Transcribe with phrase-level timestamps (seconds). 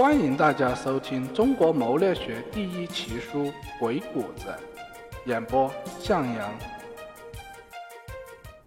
[0.00, 3.44] 欢迎大家收听中国谋略学第一奇书
[3.78, 4.46] 《鬼谷子》，
[5.28, 6.58] 演播向阳。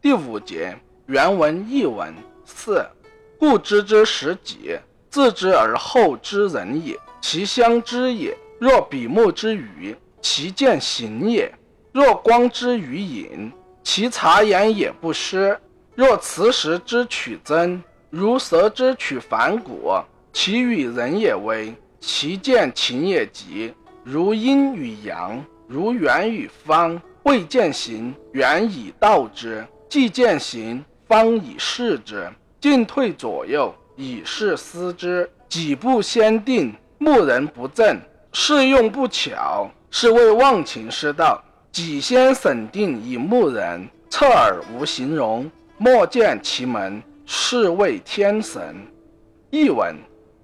[0.00, 2.14] 第五节原文译文
[2.46, 2.82] 四：
[3.38, 4.78] 故知之识己，
[5.10, 6.98] 自知而后知人也。
[7.20, 11.52] 其相知也，若比目之鱼，其见行也；
[11.92, 13.52] 若光之于影，
[13.82, 15.54] 其察言也不失；
[15.94, 19.92] 若磁石之取真，如蛇之取反骨。
[20.32, 23.72] 其与人也微，其见情也急，
[24.04, 27.00] 如阴与阳，如圆与方。
[27.24, 32.26] 未见行，远以道之；既见行，方以事之。
[32.58, 35.28] 进退左右，以是思之。
[35.46, 38.00] 几步先定，目人不正，
[38.32, 41.42] 事用不巧，是谓忘情失道。
[41.70, 48.74] 己先审定以目人，侧耳无形容，莫见其门，是谓天神。
[49.50, 49.94] 译文。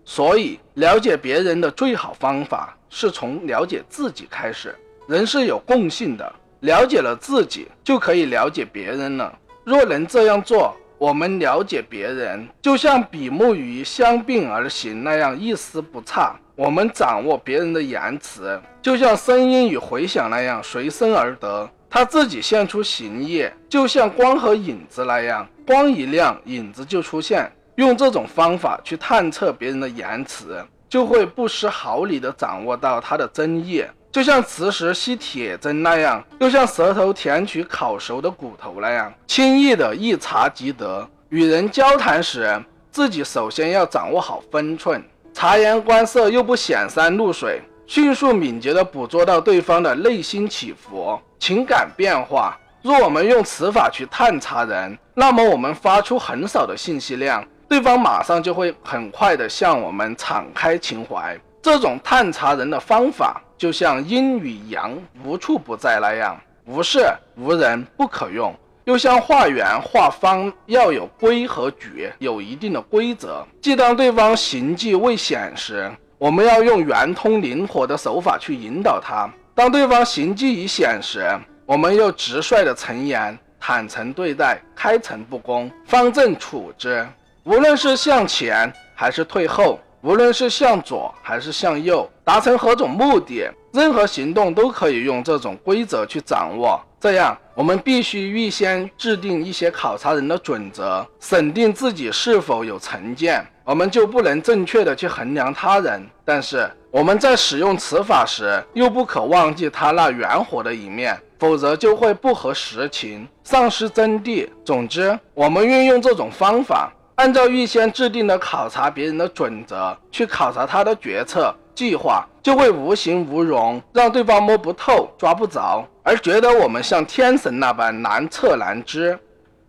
[0.04, 4.74] 所以，了解别人的最好方法是从了解自己开始。
[5.08, 9.36] 人是有共性的，了解了自己，就可以了解别人了。
[9.64, 16.36] 若能这样做，我们了解别人，就像比目鱼相并而行那样一丝不差。
[16.56, 21.68] 我们掌握别人的言辞，就像声音与回响那样随身而得。
[21.90, 27.50] 他自己现出形业，就像光和影子那样，光一亮，影子就出现。
[27.76, 41.08] 用这种方法去探测别人的言辞，就会不失毫厘地掌握到他的真意，就像磁石吸铁针那样，又像舌头舔取烤熟的骨头那样，轻易的一察即得。
[41.30, 52.56] 与人交谈时，自己首先要掌握好分寸，察言观色又不显山露水，迅速敏捷地捕捉到对方的内心起伏、情感变化。
[52.82, 57.44] 若我们用此法去探查人，那么我们发出很少的信息量。
[57.74, 61.36] 对方马上就会很快的向我们敞开情怀。
[61.60, 68.52] 这种探查人的方法，就像阴与阳无处不在那样，无事无人不可用；
[68.84, 73.44] 又像画圆画方要有规和矩，有一定的规则。
[73.60, 81.28] 即当对方形迹未显时，我们要用圆通灵活的手法去引导他；当对方形迹已显时，
[81.66, 87.04] 我们又直率的陈言，坦诚对待，开诚布公，方正处之。
[87.44, 96.80] 无论是向前还是退后，无论是向左还是向右，达成何种目的，任何行动都可以用这种规则去掌握。
[96.98, 106.02] 这样，我们必须预先制定一些考察人的准则，审定自己是否有成见，我们就不能正确的去衡量他人。
[106.24, 114.48] 但是我们在使用此法时，又不可忘记他那圆活的一面，否则就会不合实情，丧失真谛。
[114.64, 116.90] 总之，我们运用这种方法。
[117.16, 129.18] 按照预先制定的考察别人的准则去考察他的决策计划，就会无形无容，让对方摸不透、抓不着，而觉得我们像天神那般难测难知。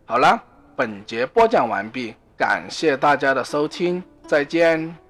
[0.06, 0.42] 好了，
[0.76, 5.05] 本节播讲完毕，感谢大家的收听，再见。